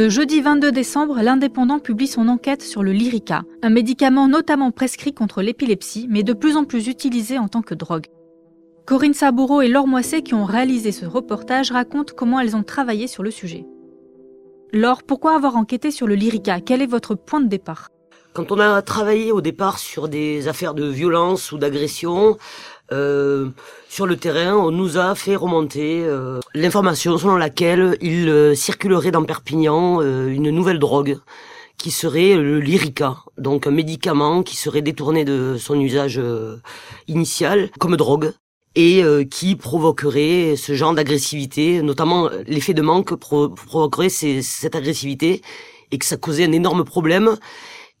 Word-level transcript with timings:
Ce 0.00 0.08
jeudi 0.08 0.40
22 0.40 0.72
décembre, 0.72 1.20
l'Indépendant 1.20 1.78
publie 1.78 2.06
son 2.06 2.28
enquête 2.28 2.62
sur 2.62 2.82
le 2.82 2.90
Lyrica, 2.90 3.42
un 3.62 3.68
médicament 3.68 4.28
notamment 4.28 4.70
prescrit 4.70 5.12
contre 5.12 5.42
l'épilepsie, 5.42 6.06
mais 6.08 6.22
de 6.22 6.32
plus 6.32 6.56
en 6.56 6.64
plus 6.64 6.86
utilisé 6.86 7.38
en 7.38 7.48
tant 7.48 7.60
que 7.60 7.74
drogue. 7.74 8.06
Corinne 8.86 9.12
Saboureau 9.12 9.60
et 9.60 9.68
Laure 9.68 9.86
Moisset, 9.86 10.22
qui 10.22 10.32
ont 10.32 10.46
réalisé 10.46 10.90
ce 10.90 11.04
reportage, 11.04 11.70
racontent 11.70 12.14
comment 12.16 12.40
elles 12.40 12.56
ont 12.56 12.62
travaillé 12.62 13.08
sur 13.08 13.22
le 13.22 13.30
sujet. 13.30 13.66
Laure, 14.72 15.02
pourquoi 15.02 15.34
avoir 15.34 15.56
enquêté 15.56 15.90
sur 15.90 16.06
le 16.06 16.14
Lyrica? 16.14 16.62
Quel 16.62 16.80
est 16.80 16.86
votre 16.86 17.14
point 17.14 17.42
de 17.42 17.48
départ? 17.48 17.90
Quand 18.32 18.52
on 18.52 18.58
a 18.58 18.80
travaillé 18.80 19.32
au 19.32 19.40
départ 19.40 19.78
sur 19.78 20.08
des 20.08 20.46
affaires 20.46 20.72
de 20.72 20.86
violence 20.86 21.52
ou 21.52 21.58
d'agression, 21.58 22.38
euh, 22.92 23.50
sur 23.88 24.06
le 24.06 24.16
terrain, 24.16 24.54
on 24.56 24.70
nous 24.70 24.98
a 24.98 25.14
fait 25.14 25.36
remonter 25.36 26.02
euh, 26.04 26.40
l'information 26.54 27.18
selon 27.18 27.36
laquelle 27.36 27.96
il 28.00 28.28
euh, 28.28 28.54
circulerait 28.54 29.12
dans 29.12 29.24
Perpignan 29.24 30.00
une 30.00 30.50
nouvelle 30.50 30.78
drogue 30.78 31.18
qui 31.76 31.90
serait 31.90 32.36
le 32.36 32.60
Lyrica, 32.60 33.18
donc 33.38 33.66
un 33.66 33.70
médicament 33.70 34.42
qui 34.42 34.56
serait 34.56 34.82
détourné 34.82 35.24
de 35.24 35.56
son 35.58 35.80
usage 35.80 36.20
initial 37.08 37.70
comme 37.78 37.96
drogue 37.96 38.32
et 38.74 39.02
qui 39.30 39.56
provoquerait 39.56 40.56
ce 40.56 40.74
genre 40.74 40.92
d'agressivité, 40.92 41.80
notamment 41.80 42.28
l'effet 42.46 42.74
de 42.74 42.82
manque 42.82 43.14
provoquerait 43.14 44.10
cette 44.10 44.76
agressivité 44.76 45.40
et 45.90 45.96
que 45.96 46.04
ça 46.04 46.18
causait 46.18 46.44
un 46.44 46.52
énorme 46.52 46.84
problème 46.84 47.38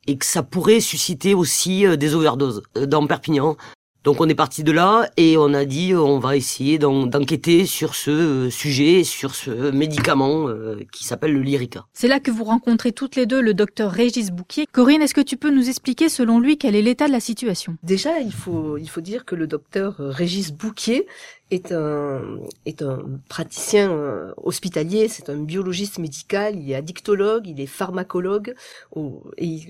et 0.06 0.18
que 0.18 0.26
ça 0.26 0.42
pourrait 0.42 0.80
susciter 0.80 1.32
aussi 1.32 1.86
des 1.96 2.14
overdoses 2.14 2.62
dans 2.74 3.06
Perpignan. 3.06 3.56
Donc 4.02 4.22
on 4.22 4.28
est 4.30 4.34
parti 4.34 4.64
de 4.64 4.72
là 4.72 5.10
et 5.18 5.36
on 5.36 5.52
a 5.52 5.66
dit 5.66 5.94
on 5.94 6.18
va 6.18 6.34
essayer 6.34 6.78
d'enquêter 6.78 7.66
sur 7.66 7.94
ce 7.94 8.10
euh, 8.10 8.50
sujet, 8.50 9.04
sur 9.04 9.34
ce 9.34 9.70
médicament 9.70 10.48
euh, 10.48 10.80
qui 10.90 11.04
s'appelle 11.04 11.34
le 11.34 11.40
Lyrica. 11.40 11.84
C'est 11.92 12.08
là 12.08 12.18
que 12.18 12.30
vous 12.30 12.44
rencontrez 12.44 12.92
toutes 12.92 13.16
les 13.16 13.26
deux 13.26 13.42
le 13.42 13.52
docteur 13.52 13.90
Régis 13.90 14.30
Bouquier. 14.30 14.66
Corinne, 14.72 15.02
est-ce 15.02 15.12
que 15.12 15.20
tu 15.20 15.36
peux 15.36 15.50
nous 15.50 15.68
expliquer 15.68 16.08
selon 16.08 16.40
lui 16.40 16.56
quel 16.56 16.76
est 16.76 16.82
l'état 16.82 17.08
de 17.08 17.12
la 17.12 17.20
situation? 17.20 17.76
Déjà, 17.82 18.20
il 18.20 18.32
faut, 18.32 18.78
il 18.78 18.88
faut 18.88 19.02
dire 19.02 19.26
que 19.26 19.34
le 19.34 19.46
docteur 19.46 19.96
Régis 19.98 20.52
Bouquier 20.52 21.06
est 21.50 21.72
un, 21.72 22.38
est 22.66 22.82
un 22.82 23.02
praticien 23.28 23.90
euh, 23.90 24.32
hospitalier, 24.36 25.08
c'est 25.08 25.28
un 25.28 25.36
biologiste 25.36 25.98
médical, 25.98 26.56
il 26.56 26.70
est 26.70 26.74
addictologue, 26.74 27.46
il 27.46 27.60
est 27.60 27.66
pharmacologue 27.66 28.54
au, 28.94 29.22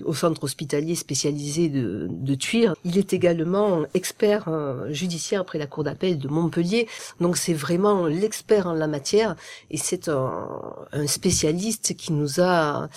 au 0.05 0.13
centre 0.13 0.43
hospitalier 0.43 0.95
spécialisé 0.95 1.69
de, 1.69 2.07
de 2.09 2.35
Tuire. 2.35 2.75
Il 2.85 2.97
est 2.97 3.13
également 3.13 3.83
expert 3.93 4.47
euh, 4.47 4.91
judiciaire 4.91 5.41
après 5.41 5.59
la 5.59 5.67
cour 5.67 5.83
d'appel 5.83 6.17
de 6.17 6.27
Montpellier, 6.27 6.87
donc 7.19 7.37
c'est 7.37 7.53
vraiment 7.53 8.05
l'expert 8.07 8.67
en 8.67 8.73
la 8.73 8.87
matière 8.87 9.35
et 9.69 9.77
c'est 9.77 10.07
un, 10.09 10.47
un 10.91 11.07
spécialiste 11.07 11.95
qui 11.95 12.13
nous 12.13 12.39
a 12.41 12.89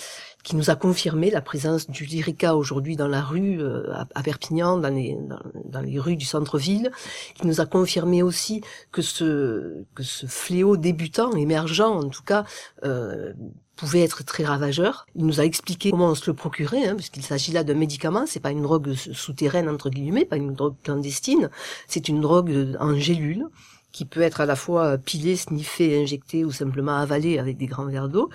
qui 0.45 0.55
nous 0.55 0.69
a 0.69 0.75
confirmé 0.75 1.31
la 1.31 1.41
présence 1.41 1.89
du 1.89 2.05
lyrica 2.05 2.55
aujourd'hui 2.55 2.95
dans 2.95 3.07
la 3.07 3.21
rue 3.21 3.59
euh, 3.59 3.91
à, 4.13 4.21
Perpignan, 4.23 4.77
dans 4.77 4.93
les, 4.93 5.17
dans, 5.65 5.81
les 5.81 5.99
rues 5.99 6.15
du 6.15 6.25
centre-ville, 6.25 6.91
qui 7.33 7.47
nous 7.47 7.61
a 7.61 7.65
confirmé 7.65 8.21
aussi 8.21 8.61
que 8.91 9.01
ce, 9.01 9.83
que 9.95 10.03
ce 10.03 10.27
fléau 10.27 10.77
débutant, 10.77 11.31
émergent 11.33 11.81
en 11.81 12.09
tout 12.09 12.21
cas, 12.21 12.45
euh, 12.83 13.33
pouvait 13.75 14.03
être 14.03 14.23
très 14.23 14.45
ravageur. 14.45 15.07
Il 15.15 15.25
nous 15.25 15.39
a 15.39 15.45
expliqué 15.45 15.89
comment 15.89 16.09
on 16.09 16.15
se 16.15 16.29
le 16.29 16.35
procurait, 16.35 16.87
hein, 16.87 16.95
puisqu'il 16.95 17.23
s'agit 17.23 17.51
là 17.51 17.63
d'un 17.63 17.73
médicament, 17.73 18.25
c'est 18.27 18.39
pas 18.39 18.51
une 18.51 18.61
drogue 18.61 18.93
souterraine 18.93 19.67
entre 19.67 19.89
guillemets, 19.89 20.25
pas 20.25 20.37
une 20.37 20.53
drogue 20.53 20.75
clandestine, 20.83 21.49
c'est 21.87 22.07
une 22.07 22.21
drogue 22.21 22.75
en 22.79 22.93
gélule 22.93 23.47
qui 23.95 24.03
peut 24.03 24.21
être 24.21 24.41
à 24.41 24.45
la 24.45 24.57
fois 24.57 24.97
pilé, 24.97 25.37
sniffé, 25.37 26.01
injecté 26.01 26.43
ou 26.43 26.51
simplement 26.51 26.97
avalé 26.97 27.39
avec 27.39 27.55
des 27.55 27.65
grands 27.65 27.85
verres 27.85 28.09
d'eau. 28.09 28.29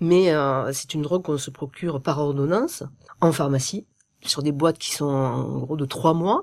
Mais 0.00 0.34
euh, 0.34 0.72
c'est 0.72 0.92
une 0.92 1.02
drogue 1.02 1.22
qu'on 1.22 1.38
se 1.38 1.52
procure 1.52 2.02
par 2.02 2.18
ordonnance 2.18 2.82
en 3.20 3.30
pharmacie 3.30 3.86
sur 4.24 4.42
des 4.42 4.50
boîtes 4.50 4.76
qui 4.76 4.92
sont 4.92 5.04
en 5.04 5.58
gros 5.58 5.76
de 5.76 5.84
trois 5.84 6.14
mois. 6.14 6.42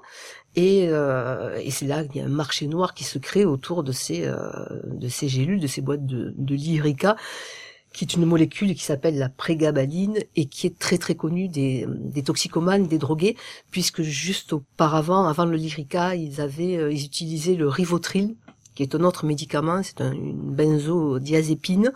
Et, 0.55 0.87
euh, 0.87 1.59
et 1.61 1.69
c'est 1.69 1.85
là 1.85 2.05
qu'il 2.05 2.21
y 2.21 2.23
a 2.23 2.27
un 2.27 2.29
marché 2.29 2.65
noir 2.67 2.93
qui 2.93 3.03
se 3.03 3.19
crée 3.19 3.43
autour 3.43 3.83
de 3.83 3.91
ces 3.91 4.25
euh, 4.25 4.37
de 4.85 5.09
ces 5.09 5.27
gélules, 5.27 5.59
de 5.59 5.67
ces 5.67 5.81
boîtes 5.81 6.05
de, 6.05 6.33
de 6.37 6.55
lyrica 6.55 7.17
qui 7.93 8.05
est 8.05 8.13
une 8.13 8.25
molécule 8.25 8.73
qui 8.73 8.85
s'appelle 8.85 9.17
la 9.17 9.27
prégabaline 9.27 10.17
et 10.37 10.45
qui 10.45 10.65
est 10.65 10.79
très 10.79 10.97
très 10.97 11.15
connue 11.15 11.49
des, 11.49 11.85
des 11.89 12.23
toxicomanes, 12.23 12.87
des 12.87 12.97
drogués, 12.97 13.35
puisque 13.69 14.01
juste 14.01 14.53
auparavant, 14.53 15.25
avant 15.25 15.43
le 15.43 15.57
lyrica, 15.57 16.15
ils 16.15 16.39
avaient 16.39 16.95
ils 16.95 17.03
utilisaient 17.03 17.55
le 17.55 17.67
rivotril 17.67 18.37
qui 18.75 18.83
est 18.83 18.95
un 18.95 19.03
autre 19.03 19.25
médicament, 19.25 19.81
c'est 19.83 20.01
un, 20.01 20.13
une 20.13 20.33
benzodiazépine. 20.33 21.91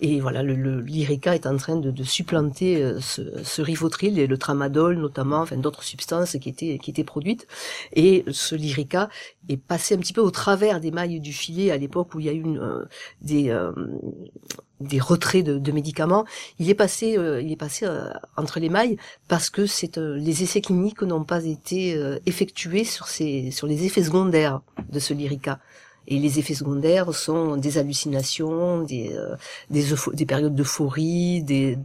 Et 0.00 0.20
voilà, 0.20 0.42
le, 0.42 0.80
Lyrica 0.80 1.34
est 1.34 1.46
en 1.46 1.56
train 1.56 1.76
de, 1.76 1.90
de 1.90 2.04
supplanter 2.04 2.82
euh, 2.82 3.00
ce, 3.00 3.42
ce, 3.42 3.62
rivotril 3.62 4.18
et 4.18 4.26
le 4.26 4.38
tramadol 4.38 4.98
notamment, 4.98 5.40
enfin 5.40 5.56
d'autres 5.56 5.82
substances 5.82 6.36
qui 6.40 6.48
étaient 6.48 6.78
qui 6.78 6.90
étaient 6.90 7.04
produites. 7.04 7.46
Et 7.94 8.24
ce 8.30 8.54
Lyrica 8.54 9.08
est 9.48 9.56
passé 9.56 9.94
un 9.94 9.98
petit 9.98 10.12
peu 10.12 10.20
au 10.20 10.30
travers 10.30 10.80
des 10.80 10.90
mailles 10.90 11.20
du 11.20 11.32
filet 11.32 11.70
à 11.70 11.76
l'époque 11.76 12.14
où 12.14 12.20
il 12.20 12.26
y 12.26 12.28
a 12.28 12.32
eu 12.32 12.40
une, 12.40 12.58
euh, 12.58 12.84
des 13.22 13.50
euh, 13.50 13.72
des 14.80 14.98
retraits 14.98 15.44
de, 15.44 15.58
de, 15.58 15.72
médicaments. 15.72 16.24
Il 16.58 16.70
est 16.70 16.74
passé, 16.74 17.18
il 17.42 17.52
est 17.52 17.56
passé 17.56 17.86
entre 18.38 18.60
les 18.60 18.70
mailles 18.70 18.96
parce 19.28 19.50
que 19.50 19.66
c'est 19.66 19.98
les 19.98 20.42
essais 20.42 20.62
cliniques 20.62 21.02
n'ont 21.02 21.24
pas 21.24 21.44
été 21.44 22.02
effectués 22.24 22.84
sur 22.84 23.06
ces 23.06 23.50
sur 23.50 23.66
les 23.66 23.84
effets 23.84 24.04
secondaires 24.04 24.62
de 24.90 24.98
ce 24.98 25.12
Lyrica. 25.12 25.60
Et 26.06 26.18
les 26.18 26.38
effets 26.38 26.54
secondaires 26.54 27.14
sont 27.14 27.56
des 27.56 27.78
hallucinations, 27.78 28.82
des, 28.82 29.12
euh, 29.14 29.36
des, 29.70 29.84
des, 30.14 30.26
périodes 30.26 30.54
d'euphorie, 30.54 31.42
des, 31.42 31.78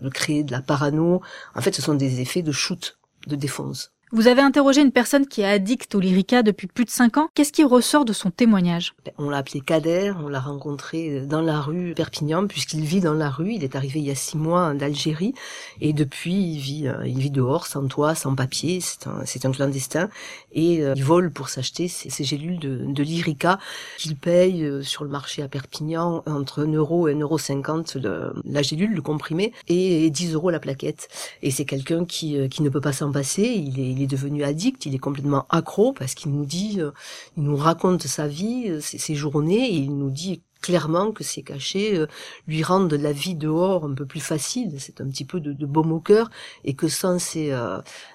de 0.00 0.08
créer 0.08 0.42
de 0.42 0.52
la 0.52 0.62
parano. 0.62 1.20
En 1.54 1.60
fait, 1.60 1.74
ce 1.74 1.82
sont 1.82 1.94
des 1.94 2.20
effets 2.20 2.42
de 2.42 2.52
shoot, 2.52 2.98
de 3.26 3.36
défense. 3.36 3.92
Vous 4.14 4.28
avez 4.28 4.42
interrogé 4.42 4.82
une 4.82 4.92
personne 4.92 5.26
qui 5.26 5.40
est 5.40 5.46
addicte 5.46 5.94
au 5.94 6.00
lyrica 6.00 6.42
depuis 6.42 6.66
plus 6.66 6.84
de 6.84 6.90
5 6.90 7.16
ans. 7.16 7.30
Qu'est-ce 7.32 7.50
qui 7.50 7.64
ressort 7.64 8.04
de 8.04 8.12
son 8.12 8.30
témoignage? 8.30 8.92
Ben, 9.06 9.12
On 9.16 9.30
l'a 9.30 9.38
appelé 9.38 9.62
Kader, 9.62 10.12
on 10.22 10.28
l'a 10.28 10.38
rencontré 10.38 11.22
dans 11.22 11.40
la 11.40 11.62
rue 11.62 11.94
Perpignan, 11.96 12.46
puisqu'il 12.46 12.82
vit 12.82 13.00
dans 13.00 13.14
la 13.14 13.30
rue. 13.30 13.54
Il 13.54 13.64
est 13.64 13.74
arrivé 13.74 14.00
il 14.00 14.06
y 14.06 14.10
a 14.10 14.14
6 14.14 14.36
mois 14.36 14.74
d'Algérie, 14.74 15.32
et 15.80 15.94
depuis 15.94 16.34
il 16.34 16.58
vit, 16.58 16.88
euh, 16.88 17.06
il 17.06 17.20
vit 17.20 17.30
dehors, 17.30 17.66
sans 17.66 17.86
toit, 17.86 18.14
sans 18.14 18.34
papier. 18.34 18.80
C'est 18.82 19.06
un, 19.06 19.48
un 19.48 19.50
clandestin, 19.50 20.10
et 20.52 20.82
euh, 20.82 20.92
il 20.94 21.02
vole 21.02 21.30
pour 21.30 21.48
s'acheter 21.48 21.88
ces, 21.88 22.10
ces, 22.10 22.24
gélules 22.24 22.58
de, 22.58 22.84
de 22.84 23.02
lyrica 23.02 23.58
qu'il 23.96 24.16
paye 24.16 24.62
euh, 24.62 24.82
sur 24.82 25.04
le 25.04 25.10
marché 25.10 25.42
à 25.42 25.48
Perpignan 25.48 26.22
entre 26.26 26.66
1 26.66 26.72
euro 26.74 27.08
et 27.08 27.14
1 27.14 27.18
euro 27.20 27.38
50 27.38 27.96
la 28.44 28.60
gélule, 28.60 28.92
le 28.92 29.00
comprimé, 29.00 29.54
et, 29.68 30.10
10 30.10 30.34
euros 30.34 30.50
la 30.50 30.60
plaquette. 30.60 31.08
Et 31.40 31.50
c'est 31.50 31.64
quelqu'un 31.64 32.04
qui, 32.04 32.46
qui 32.50 32.62
ne 32.62 32.68
peut 32.68 32.82
pas 32.82 32.92
s'en 32.92 33.10
passer. 33.10 33.72
Est 34.02 34.06
devenu 34.06 34.44
addict, 34.44 34.86
il 34.86 34.94
est 34.94 34.98
complètement 34.98 35.46
accro 35.50 35.92
parce 35.92 36.14
qu'il 36.14 36.32
nous 36.32 36.44
dit, 36.44 36.80
euh, 36.80 36.90
il 37.36 37.42
nous 37.44 37.56
raconte 37.56 38.02
sa 38.06 38.28
vie, 38.28 38.64
euh, 38.68 38.80
ses, 38.80 39.14
journées, 39.14 39.66
et 39.68 39.76
il 39.76 39.96
nous 39.96 40.10
dit 40.10 40.42
clairement 40.60 41.10
que 41.12 41.24
ces 41.24 41.42
cachets 41.42 41.98
euh, 41.98 42.06
lui 42.46 42.62
rendent 42.62 42.92
la 42.92 43.12
vie 43.12 43.34
dehors 43.34 43.84
un 43.84 43.94
peu 43.94 44.06
plus 44.06 44.20
facile. 44.20 44.74
C'est 44.78 45.00
un 45.00 45.08
petit 45.08 45.24
peu 45.24 45.40
de, 45.40 45.52
de 45.52 45.66
baume 45.66 45.92
au 45.92 46.00
cœur 46.00 46.30
et 46.64 46.74
que 46.74 46.88
sans 46.88 47.18
ces, 47.18 47.56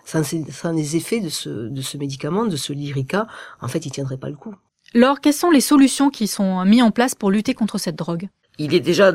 sans, 0.06 0.24
sans 0.24 0.72
les 0.72 0.96
effets 0.96 1.20
de 1.20 1.30
ce, 1.30 1.50
de 1.50 1.82
ce 1.82 1.98
médicament, 1.98 2.46
de 2.46 2.58
ce 2.58 2.74
lyrica, 2.74 3.28
en 3.62 3.68
fait, 3.68 3.86
il 3.86 3.92
tiendrait 3.92 4.18
pas 4.18 4.30
le 4.30 4.36
coup. 4.36 4.56
Alors, 4.96 5.20
quelles 5.20 5.34
sont 5.34 5.52
les 5.52 5.62
solutions 5.62 6.10
qui 6.10 6.28
sont 6.28 6.64
mises 6.64 6.84
en 6.84 6.92
place 6.92 7.16
pour 7.16 7.32
lutter 7.32 7.54
contre 7.54 7.78
cette 7.78 7.96
drogue? 7.96 8.30
Il 8.58 8.74
est 8.74 8.80
déjà 8.80 9.12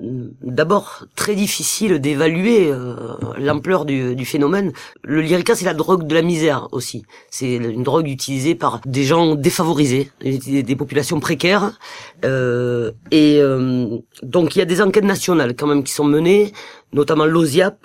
d'abord 0.00 1.06
très 1.14 1.36
difficile 1.36 2.00
d'évaluer 2.00 2.70
euh, 2.70 2.96
l'ampleur 3.38 3.84
du, 3.84 4.24
phénomène. 4.24 4.72
Le 5.02 5.20
lyrica, 5.20 5.54
c'est 5.54 5.64
la 5.64 5.74
drogue 5.74 6.06
de 6.06 6.14
la 6.14 6.22
misère 6.22 6.68
aussi. 6.72 7.04
C'est 7.30 7.54
une 7.54 7.84
drogue 7.84 8.08
utilisée 8.08 8.56
par 8.56 8.80
des 8.84 9.04
gens 9.04 9.36
défavorisés, 9.36 10.10
des, 10.20 10.76
populations 10.76 11.20
précaires. 11.20 11.78
Euh, 12.24 12.90
et 13.12 13.38
euh, 13.40 13.98
donc 14.22 14.56
il 14.56 14.58
y 14.58 14.62
a 14.62 14.64
des 14.64 14.80
enquêtes 14.80 15.04
nationales 15.04 15.54
quand 15.54 15.68
même 15.68 15.84
qui 15.84 15.92
sont 15.92 16.04
menées, 16.04 16.52
notamment 16.92 17.24
l'OSIAP, 17.26 17.78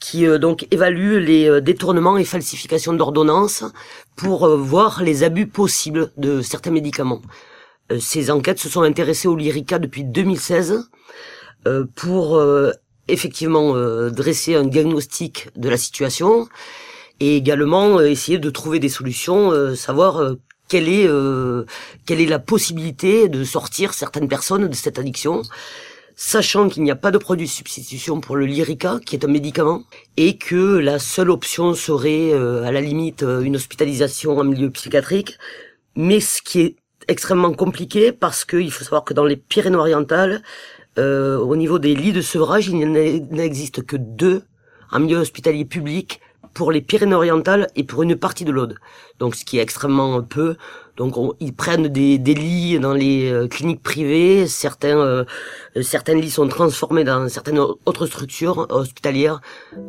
qui 0.00 0.26
donc 0.38 0.66
évalue 0.70 1.16
les 1.16 1.62
détournements 1.62 2.18
et 2.18 2.24
falsifications 2.24 2.92
d'ordonnances 2.92 3.64
pour 4.16 4.48
voir 4.56 5.02
les 5.02 5.22
abus 5.22 5.46
possibles 5.46 6.12
de 6.18 6.42
certains 6.42 6.70
médicaments. 6.70 7.22
ces 8.00 8.30
enquêtes 8.30 8.58
se 8.58 8.68
sont 8.68 8.82
intéressées 8.82 9.28
au 9.28 9.36
lyrica 9.36 9.78
depuis 9.78 10.04
2016 10.04 10.72
euh, 10.72 10.82
pour 11.94 12.36
euh, 12.36 12.72
effectivement 13.08 13.76
euh, 13.76 14.10
dresser 14.10 14.54
un 14.54 14.64
diagnostic 14.64 15.48
de 15.56 15.68
la 15.68 15.76
situation 15.76 16.48
et 17.20 17.36
également 17.36 18.00
essayer 18.00 18.38
de 18.38 18.50
trouver 18.50 18.80
des 18.80 18.88
solutions, 18.88 19.76
savoir 19.76 20.34
quelle 20.68 20.88
est 20.88 21.08
quelle 22.06 22.20
est 22.20 22.26
la 22.26 22.40
possibilité 22.40 23.28
de 23.28 23.44
sortir 23.44 23.94
certaines 23.94 24.26
personnes 24.26 24.66
de 24.66 24.74
cette 24.74 24.98
addiction 24.98 25.42
sachant 26.16 26.68
qu'il 26.68 26.82
n'y 26.82 26.90
a 26.90 26.96
pas 26.96 27.12
de 27.12 27.18
produit 27.18 27.46
de 27.46 27.52
substitution 27.52 28.20
pour 28.20 28.34
le 28.34 28.46
Lyrica, 28.46 28.98
qui 29.06 29.14
est 29.14 29.24
un 29.24 29.28
médicament, 29.28 29.84
et 30.16 30.36
que 30.36 30.78
la 30.78 30.98
seule 30.98 31.30
option 31.30 31.74
serait, 31.74 32.32
à 32.32 32.72
la 32.72 32.80
limite, 32.80 33.22
une 33.22 33.56
hospitalisation 33.56 34.38
en 34.38 34.44
milieu 34.44 34.70
psychiatrique, 34.70 35.38
mais 35.94 36.18
ce 36.18 36.42
qui 36.42 36.60
est 36.60 36.76
extrêmement 37.08 37.52
compliqué 37.52 38.12
parce 38.12 38.44
qu'il 38.44 38.70
faut 38.70 38.84
savoir 38.84 39.04
que 39.04 39.14
dans 39.14 39.24
les 39.24 39.36
Pyrénées-Orientales, 39.36 40.42
Euh, 40.98 41.38
au 41.38 41.56
niveau 41.56 41.78
des 41.78 41.94
lits 41.94 42.12
de 42.12 42.20
sevrage, 42.20 42.68
il 42.68 42.78
n'existe 43.30 43.84
que 43.84 43.96
deux 43.96 44.42
en 44.92 45.00
milieu 45.00 45.18
hospitalier 45.18 45.64
public 45.64 46.20
pour 46.52 46.70
les 46.70 46.80
Pyrénées-Orientales 46.80 47.66
et 47.74 47.82
pour 47.82 48.04
une 48.04 48.14
partie 48.14 48.44
de 48.44 48.52
l'Aude. 48.52 48.76
Donc 49.18 49.34
ce 49.34 49.44
qui 49.44 49.58
est 49.58 49.62
extrêmement 49.62 50.22
peu. 50.22 50.56
Donc 50.96 51.16
ils 51.40 51.52
prennent 51.52 51.88
des, 51.88 52.18
lits 52.18 52.78
dans 52.78 52.92
les 52.92 53.28
euh, 53.28 53.48
cliniques 53.48 53.82
privées. 53.82 54.46
Certains 54.46 54.96
euh, 54.96 55.24
certains 55.82 56.14
lits 56.14 56.30
sont 56.30 56.46
transformés 56.46 57.02
dans 57.02 57.28
certaines 57.28 57.58
autres 57.58 58.06
structures 58.06 58.66
hospitalières, 58.70 59.40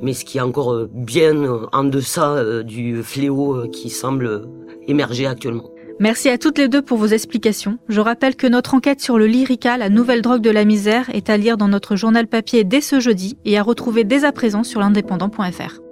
mais 0.02 0.13
ce 0.13 0.25
qui 0.25 0.40
est 0.40 0.42
encore 0.42 0.88
bien 0.92 1.68
en 1.72 1.84
deçà 1.84 2.63
du 2.63 3.04
fléau 3.04 3.68
qui 3.69 3.92
semble 3.92 4.48
émerger 4.88 5.28
actuellement. 5.28 5.75
Merci 6.00 6.27
à 6.30 6.38
toutes 6.38 6.57
les 6.57 6.68
deux 6.68 6.81
pour 6.81 6.97
vos 6.97 7.07
explications. 7.07 7.77
Je 7.88 8.01
rappelle 8.01 8.36
que 8.36 8.47
notre 8.47 8.74
enquête 8.74 9.00
sur 9.00 9.18
le 9.18 9.27
Lyrica, 9.27 9.77
la 9.77 9.89
nouvelle 9.89 10.21
drogue 10.21 10.42
de 10.42 10.50
la 10.50 10.65
misère, 10.65 11.09
est 11.13 11.30
à 11.30 11.38
lire 11.38 11.56
dans 11.56 11.69
notre 11.69 11.95
journal 11.95 12.27
papier 12.27 12.65
dès 12.65 12.81
ce 12.81 13.00
jeudi 13.00 13.38
et 13.45 13.57
à 13.57 13.63
retrouver 13.63 14.03
dès 14.03 14.25
à 14.25 14.33
présent 14.33 14.63
sur 14.63 14.81
l'indépendant.fr. 14.81 15.85